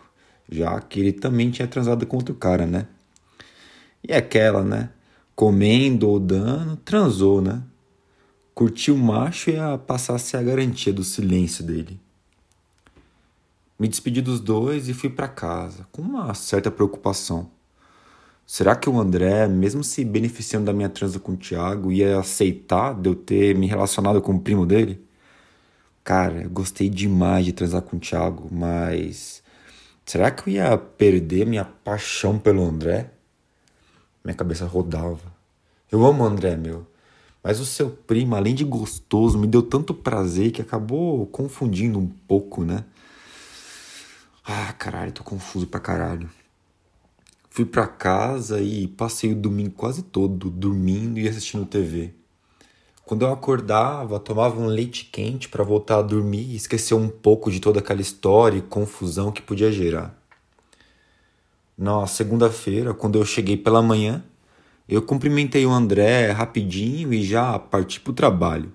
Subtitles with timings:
[0.50, 2.88] já que ele também tinha transado com outro cara, né?
[4.08, 4.90] E aquela, né?
[5.36, 7.64] Comendo ou dando, transou, né?
[8.54, 12.00] Curtiu o macho ia passar a ser a garantia do silêncio dele.
[13.80, 17.50] Me despedi dos dois e fui para casa, com uma certa preocupação.
[18.46, 22.94] Será que o André, mesmo se beneficiando da minha transa com o Thiago, ia aceitar
[22.94, 25.04] de eu ter me relacionado com o primo dele?
[26.04, 29.42] Cara, gostei demais de transar com o Thiago, mas
[30.06, 33.10] será que eu ia perder minha paixão pelo André?
[34.24, 35.32] Minha cabeça rodava.
[35.90, 36.86] Eu amo o André, meu.
[37.42, 42.08] Mas o seu primo, além de gostoso, me deu tanto prazer que acabou confundindo um
[42.08, 42.84] pouco, né?
[44.46, 46.30] Ah, caralho, tô confuso pra caralho.
[47.50, 52.14] Fui pra casa e passei o domingo quase todo dormindo e assistindo TV.
[53.06, 57.52] Quando eu acordava, tomava um leite quente para voltar a dormir e esquecer um pouco
[57.52, 60.18] de toda aquela história e confusão que podia gerar.
[61.78, 64.24] Na segunda-feira, quando eu cheguei pela manhã,
[64.88, 68.72] eu cumprimentei o André rapidinho e já parti para o trabalho.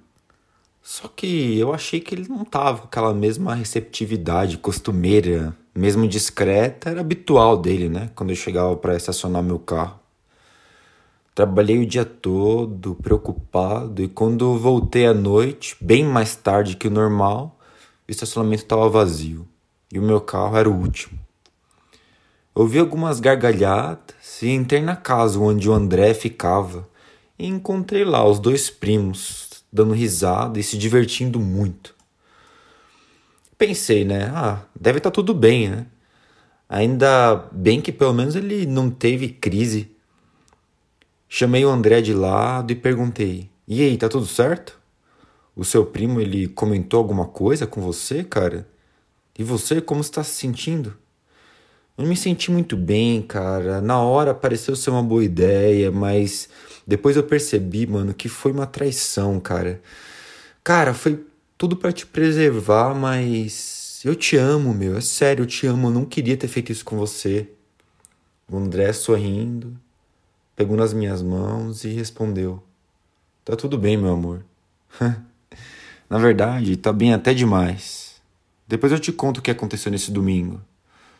[0.82, 6.90] Só que eu achei que ele não tava com aquela mesma receptividade costumeira, mesmo discreta,
[6.90, 8.10] era habitual dele, né?
[8.14, 9.98] Quando eu chegava para estacionar meu carro.
[11.38, 16.90] Trabalhei o dia todo, preocupado, e quando voltei à noite, bem mais tarde que o
[16.90, 17.56] normal,
[18.08, 19.46] o estacionamento estava vazio
[19.92, 21.16] e o meu carro era o último.
[22.52, 26.88] Ouvi algumas gargalhadas e entrei na casa onde o André ficava
[27.38, 31.94] e encontrei lá os dois primos dando risada e se divertindo muito.
[33.56, 34.32] Pensei, né?
[34.34, 35.86] Ah, deve estar tá tudo bem, né?
[36.68, 39.96] Ainda bem que pelo menos ele não teve crise
[41.28, 44.78] Chamei o André de lado e perguntei: "E aí, tá tudo certo?
[45.54, 48.66] O seu primo ele comentou alguma coisa com você, cara?
[49.38, 50.96] E você como está se sentindo?"
[51.96, 53.80] Eu não me senti muito bem, cara.
[53.80, 56.48] Na hora pareceu ser uma boa ideia, mas
[56.86, 59.82] depois eu percebi, mano, que foi uma traição, cara.
[60.62, 61.26] Cara, foi
[61.58, 64.96] tudo para te preservar, mas eu te amo, meu.
[64.96, 65.88] É sério, eu te amo.
[65.88, 67.48] Eu não queria ter feito isso com você.
[68.48, 69.76] O André sorrindo,
[70.58, 72.60] pegou nas minhas mãos e respondeu:
[73.44, 74.44] Tá tudo bem, meu amor.
[76.10, 78.20] Na verdade, tá bem até demais.
[78.66, 80.60] Depois eu te conto o que aconteceu nesse domingo.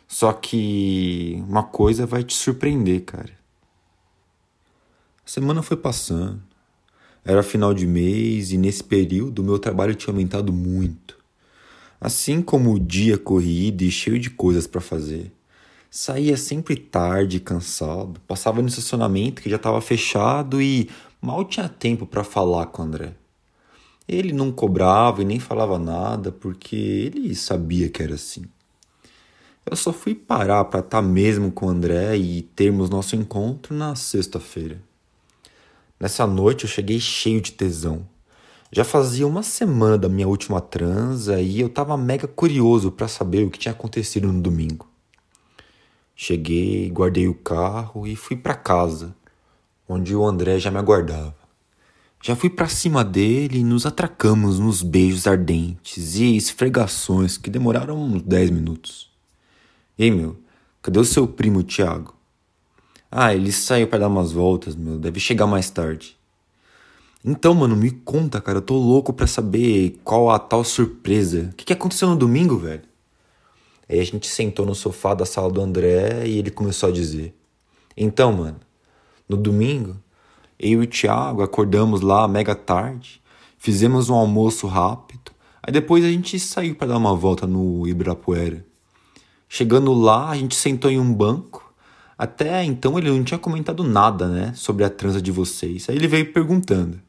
[0.09, 3.31] Só que uma coisa vai te surpreender, cara.
[5.25, 6.41] A semana foi passando.
[7.23, 11.17] Era final de mês e nesse período meu trabalho tinha aumentado muito.
[12.01, 15.31] Assim como o dia corrido e cheio de coisas para fazer.
[15.91, 20.87] Saía sempre tarde, cansado, passava no estacionamento que já estava fechado e
[21.19, 23.15] mal tinha tempo para falar com o André.
[24.07, 28.45] Ele não cobrava e nem falava nada porque ele sabia que era assim.
[29.65, 33.75] Eu só fui parar para estar tá mesmo com o André e termos nosso encontro
[33.75, 34.79] na sexta-feira.
[35.99, 38.07] Nessa noite eu cheguei cheio de tesão.
[38.71, 43.43] Já fazia uma semana da minha última transa e eu estava mega curioso para saber
[43.43, 44.88] o que tinha acontecido no domingo.
[46.21, 49.15] Cheguei, guardei o carro e fui para casa,
[49.87, 51.33] onde o André já me aguardava.
[52.21, 57.97] Já fui para cima dele e nos atracamos nos beijos ardentes e esfregações que demoraram
[57.97, 59.09] uns 10 minutos.
[59.97, 60.35] Ei, meu,
[60.81, 62.13] cadê o seu primo Tiago?
[63.09, 66.17] Ah, ele saiu para dar umas voltas, meu, deve chegar mais tarde.
[67.23, 71.51] Então, mano, me conta, cara, eu tô louco pra saber qual a tal surpresa.
[71.53, 72.88] O que, que aconteceu no domingo, velho?
[73.89, 77.33] Aí a gente sentou no sofá da sala do André e ele começou a dizer:
[77.97, 78.59] Então, mano,
[79.27, 79.97] no domingo
[80.59, 83.21] eu e o Thiago acordamos lá mega tarde,
[83.57, 85.31] fizemos um almoço rápido,
[85.63, 88.65] aí depois a gente saiu para dar uma volta no Ibirapuera.
[89.47, 91.73] Chegando lá, a gente sentou em um banco.
[92.17, 95.89] Até então ele não tinha comentado nada, né, sobre a transa de vocês.
[95.89, 96.99] Aí ele veio perguntando: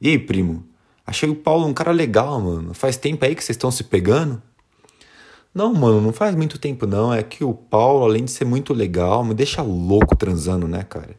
[0.00, 0.64] E aí, primo?
[1.04, 2.72] Achei o Paulo um cara legal, mano.
[2.72, 4.40] Faz tempo aí que vocês estão se pegando?
[5.54, 7.12] Não, mano, não faz muito tempo não.
[7.12, 11.18] É que o Paulo, além de ser muito legal, me deixa louco transando, né, cara?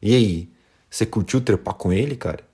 [0.00, 0.52] E aí?
[0.88, 2.44] Você curtiu trepar com ele, cara?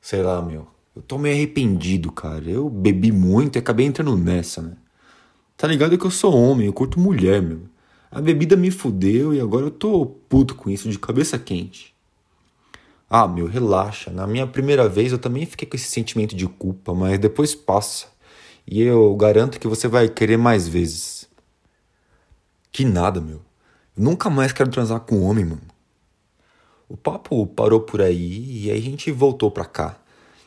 [0.00, 0.68] Sei lá, meu.
[0.94, 2.44] Eu tô meio arrependido, cara.
[2.48, 4.76] Eu bebi muito e acabei entrando nessa, né?
[5.56, 7.62] Tá ligado que eu sou homem, eu curto mulher, meu.
[8.10, 11.94] A bebida me fudeu e agora eu tô puto com isso, de cabeça quente.
[13.08, 14.10] Ah, meu, relaxa.
[14.10, 18.06] Na minha primeira vez eu também fiquei com esse sentimento de culpa, mas depois passa.
[18.70, 21.28] E eu garanto que você vai querer mais vezes.
[22.70, 23.42] Que nada, meu.
[23.96, 25.62] Eu nunca mais quero transar com um homem, mano.
[26.88, 29.98] O papo parou por aí e aí a gente voltou para cá.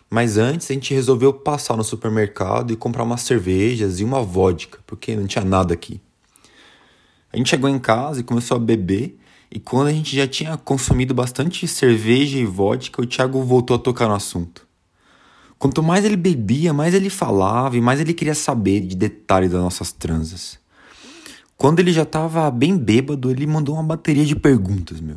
[0.09, 4.79] Mas antes a gente resolveu passar no supermercado e comprar umas cervejas e uma vodka,
[4.87, 5.99] porque não tinha nada aqui.
[7.29, 9.19] A gente chegou em casa e começou a beber,
[9.51, 13.79] e quando a gente já tinha consumido bastante cerveja e vodka, o Thiago voltou a
[13.79, 14.65] tocar no assunto.
[15.63, 19.61] Quanto mais ele bebia, mais ele falava e mais ele queria saber de detalhes das
[19.61, 20.59] nossas transas.
[21.55, 25.15] Quando ele já estava bem bêbado, ele mandou uma bateria de perguntas, meu.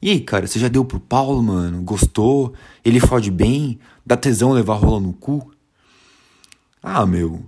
[0.00, 1.82] E aí, cara, você já deu pro Paulo, mano?
[1.82, 2.54] Gostou?
[2.84, 3.80] Ele fode bem?
[4.06, 5.50] Dá tesão levar rola no cu?
[6.80, 7.42] Ah, meu.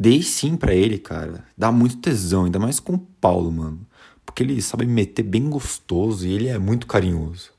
[0.00, 1.44] Dei sim para ele, cara.
[1.54, 3.86] Dá muito tesão, ainda mais com o Paulo, mano.
[4.24, 7.50] Porque ele sabe me meter bem gostoso e ele é muito carinhoso.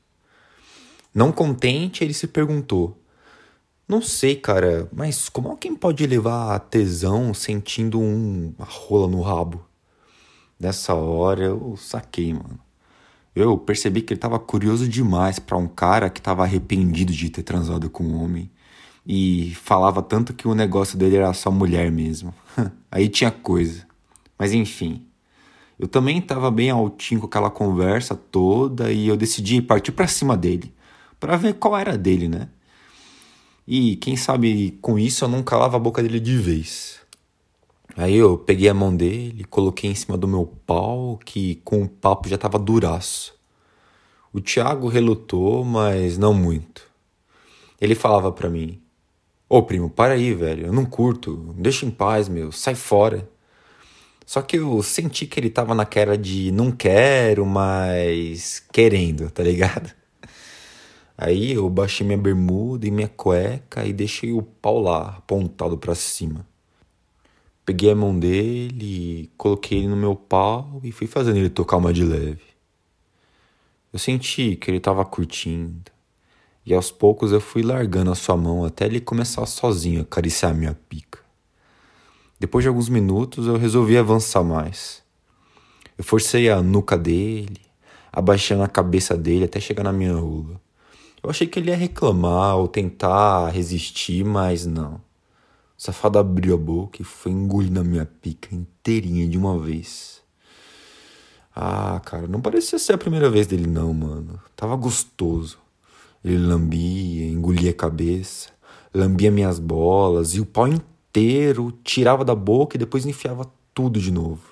[1.14, 2.99] Não contente, ele se perguntou:
[3.90, 9.20] Não sei, cara, mas como alguém pode levar a tesão sentindo um, uma rola no
[9.20, 9.66] rabo?
[10.60, 12.60] Nessa hora eu saquei, mano.
[13.34, 17.42] Eu percebi que ele estava curioso demais para um cara que estava arrependido de ter
[17.42, 18.48] transado com um homem
[19.04, 22.32] e falava tanto que o negócio dele era só mulher mesmo.
[22.92, 23.84] Aí tinha coisa.
[24.38, 25.04] Mas enfim,
[25.76, 30.36] eu também estava bem altinho com aquela conversa toda e eu decidi partir para cima
[30.36, 30.72] dele,
[31.18, 32.48] para ver qual era dele, né?
[33.72, 36.98] E quem sabe com isso eu não calava a boca dele de vez.
[37.96, 41.88] Aí eu peguei a mão dele, coloquei em cima do meu pau, que com o
[41.88, 43.32] papo já tava duraço.
[44.32, 46.82] O Thiago relutou, mas não muito.
[47.80, 48.82] Ele falava para mim:
[49.48, 53.30] Ô primo, para aí, velho, eu não curto, deixa em paz, meu, sai fora.
[54.26, 59.99] Só que eu senti que ele tava naquela de não quero, mas querendo, tá ligado?
[61.22, 65.94] Aí eu baixei minha bermuda e minha cueca e deixei o pau lá, apontado para
[65.94, 66.46] cima.
[67.62, 71.92] Peguei a mão dele, coloquei ele no meu pau e fui fazendo ele tocar uma
[71.92, 72.40] de leve.
[73.92, 75.92] Eu senti que ele estava curtindo,
[76.64, 80.54] e aos poucos eu fui largando a sua mão até ele começar sozinho a acariciar
[80.54, 81.18] minha pica.
[82.38, 85.02] Depois de alguns minutos eu resolvi avançar mais.
[85.98, 87.60] Eu forcei a nuca dele,
[88.10, 90.69] abaixando a cabeça dele até chegar na minha rola.
[91.22, 94.94] Eu achei que ele ia reclamar ou tentar resistir, mas não.
[94.94, 100.22] O safado abriu a boca e foi engolindo a minha pica inteirinha de uma vez.
[101.54, 104.40] Ah, cara, não parecia ser a primeira vez dele, não, mano.
[104.56, 105.58] Tava gostoso.
[106.24, 108.50] Ele lambia, engolia a cabeça,
[108.94, 114.10] lambia minhas bolas e o pau inteiro tirava da boca e depois enfiava tudo de
[114.10, 114.42] novo.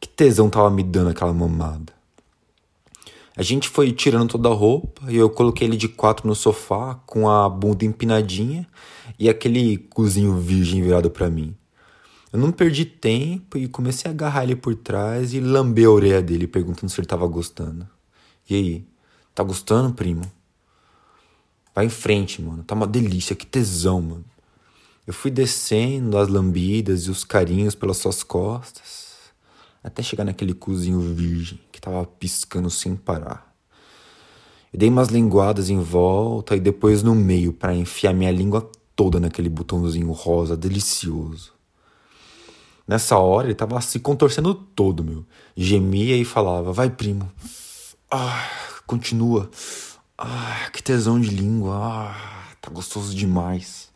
[0.00, 1.99] Que tesão tava me dando aquela mamada.
[3.40, 6.96] A gente foi tirando toda a roupa e eu coloquei ele de quatro no sofá
[7.06, 8.68] com a bunda empinadinha
[9.18, 11.56] e aquele cozinho virgem virado para mim.
[12.30, 16.20] Eu não perdi tempo e comecei a agarrar ele por trás e lamber a orelha
[16.20, 17.88] dele, perguntando se ele tava gostando.
[18.46, 18.86] E aí,
[19.34, 20.30] tá gostando, primo?
[21.74, 22.62] Vai em frente, mano.
[22.62, 24.24] Tá uma delícia, que tesão, mano.
[25.06, 29.09] Eu fui descendo as lambidas e os carinhos pelas suas costas,
[29.82, 33.54] até chegar naquele cozinho virgem que tava piscando sem parar.
[34.72, 39.18] Eu dei umas linguadas em volta e depois no meio para enfiar minha língua toda
[39.18, 41.52] naquele botãozinho rosa delicioso.
[42.86, 45.24] Nessa hora ele tava se contorcendo todo, meu.
[45.56, 47.30] Gemia e falava: Vai, primo.
[48.10, 48.48] Ah,
[48.86, 49.50] continua.
[50.18, 51.76] Ah, que tesão de língua.
[51.76, 53.88] Ah, tá gostoso demais.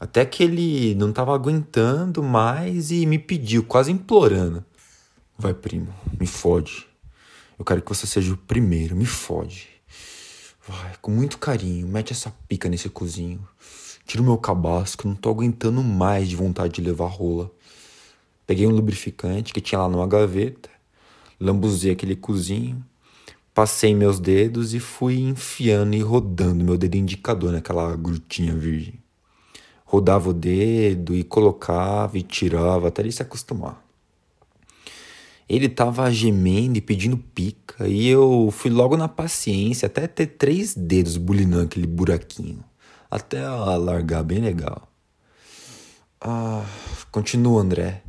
[0.00, 4.64] Até que ele não tava aguentando mais e me pediu, quase implorando.
[5.40, 5.88] Vai, primo,
[6.20, 6.86] me fode.
[7.58, 9.68] Eu quero que você seja o primeiro, me fode.
[10.68, 13.40] Vai, com muito carinho, mete essa pica nesse cozinho.
[14.04, 17.50] Tira o meu cabaço, que não tô aguentando mais de vontade de levar rola.
[18.46, 20.68] Peguei um lubrificante que tinha lá numa gaveta,
[21.40, 22.84] lambuzei aquele cozinho,
[23.54, 28.94] Passei meus dedos e fui enfiando e rodando meu dedo indicador naquela grutinha virgem.
[29.86, 33.89] Rodava o dedo e colocava e tirava até ele se acostumar.
[35.50, 40.76] Ele tava gemendo e pedindo pica e eu fui logo na paciência até ter três
[40.76, 42.62] dedos bulinando aquele buraquinho.
[43.10, 44.88] Até largar bem legal.
[46.20, 46.64] Ah,
[47.10, 48.04] continua, André.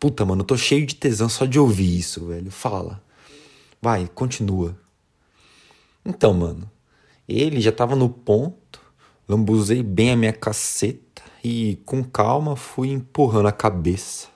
[0.00, 2.50] Puta, mano, eu tô cheio de tesão só de ouvir isso, velho.
[2.50, 3.00] Fala.
[3.80, 4.76] Vai, continua.
[6.04, 6.68] Então, mano,
[7.28, 8.80] ele já tava no ponto,
[9.28, 14.33] lambuzei bem a minha caceta e com calma fui empurrando a cabeça,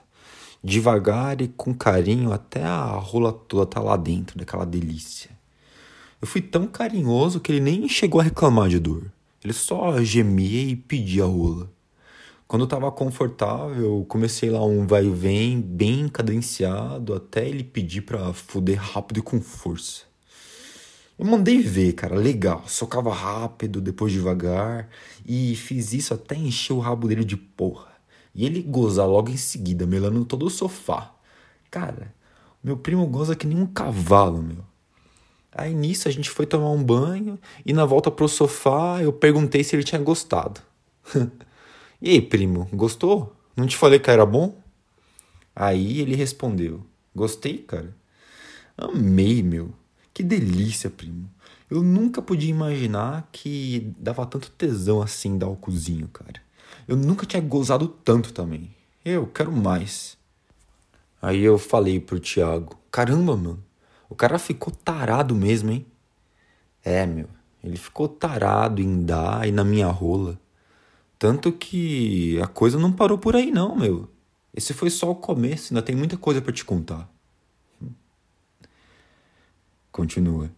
[0.63, 5.31] devagar e com carinho até a rola toda tá lá dentro daquela delícia.
[6.21, 9.11] Eu fui tão carinhoso que ele nem chegou a reclamar de dor.
[9.43, 11.71] Ele só gemia e pedia a rola.
[12.45, 18.01] Quando eu tava confortável, comecei lá um vai e vem bem cadenciado até ele pedir
[18.01, 20.09] pra fuder rápido e com força.
[21.17, 22.63] Eu mandei ver, cara, legal.
[22.65, 24.89] Socava rápido, depois devagar
[25.25, 27.88] e fiz isso até encher o rabo dele de porra.
[28.39, 31.13] E ele gozar logo em seguida, melando todo o sofá.
[31.69, 32.15] Cara,
[32.63, 34.63] meu primo goza que nem um cavalo, meu.
[35.51, 39.61] Aí nisso a gente foi tomar um banho e na volta pro sofá eu perguntei
[39.61, 40.61] se ele tinha gostado.
[42.01, 43.35] E aí, primo, gostou?
[43.57, 44.57] Não te falei que era bom?
[45.53, 46.81] Aí ele respondeu:
[47.13, 47.93] Gostei, cara.
[48.77, 49.73] Amei, meu.
[50.13, 51.29] Que delícia, primo.
[51.69, 56.41] Eu nunca podia imaginar que dava tanto tesão assim dar o cozinho, cara.
[56.89, 58.75] Eu nunca tinha gozado tanto também.
[59.05, 60.17] Eu quero mais.
[61.21, 63.63] Aí eu falei pro Thiago: Caramba, mano.
[64.09, 65.85] O cara ficou tarado mesmo, hein?
[66.83, 67.29] É, meu.
[67.63, 70.39] Ele ficou tarado em dar e na minha rola.
[71.19, 74.09] Tanto que a coisa não parou por aí, não, meu.
[74.51, 77.07] Esse foi só o começo, ainda tem muita coisa para te contar.
[79.91, 80.49] Continua.